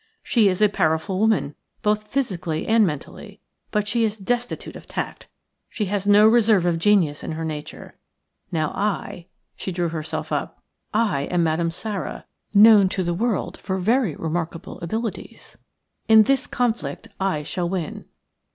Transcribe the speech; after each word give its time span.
She 0.23 0.49
is 0.49 0.63
a 0.63 0.67
powerful 0.67 1.19
woman, 1.19 1.53
both 1.83 2.07
physically 2.07 2.65
and 2.65 2.87
mentally, 2.87 3.39
but 3.69 3.87
she 3.87 4.03
is 4.03 4.17
destitute 4.17 4.75
of 4.75 4.87
tact. 4.87 5.27
She 5.69 5.85
has 5.93 6.07
no 6.07 6.27
reserve 6.27 6.65
of 6.65 6.79
genius 6.79 7.23
in 7.23 7.33
her 7.33 7.45
nature. 7.45 7.99
Now, 8.51 8.71
I 8.71 9.27
—"–she 9.57 9.71
drew 9.71 9.89
herself 9.89 10.31
up– 10.31 10.63
"I 10.91 11.25
am 11.25 11.43
Madame 11.43 11.69
Sara, 11.69 12.25
known 12.51 12.89
to 12.89 13.03
the 13.03 13.13
world 13.13 13.57
for 13.59 13.77
very 13.77 14.15
remarkable 14.15 14.79
abilities. 14.79 15.59
In 16.07 16.23
this 16.23 16.47
conflict 16.47 17.09
I 17.19 17.43
shall 17.43 17.69
win." 17.69 18.05